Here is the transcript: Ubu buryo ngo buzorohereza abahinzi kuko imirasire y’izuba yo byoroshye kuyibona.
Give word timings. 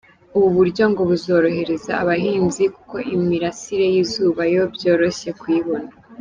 Ubu 0.37 0.49
buryo 0.57 0.83
ngo 0.91 1.01
buzorohereza 1.09 1.91
abahinzi 2.03 2.63
kuko 2.75 2.95
imirasire 3.15 3.85
y’izuba 3.93 4.41
yo 4.53 4.63
byoroshye 4.73 5.31
kuyibona. 5.41 5.89